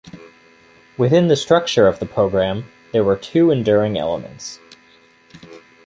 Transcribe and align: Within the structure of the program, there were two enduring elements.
Within 0.97 1.27
the 1.27 1.35
structure 1.35 1.85
of 1.85 1.99
the 1.99 2.07
program, 2.07 2.65
there 2.91 3.03
were 3.03 3.15
two 3.15 3.51
enduring 3.51 3.99
elements. 3.99 4.59